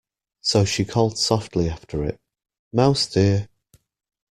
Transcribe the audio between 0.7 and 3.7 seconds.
called softly after it, ‘Mouse dear!’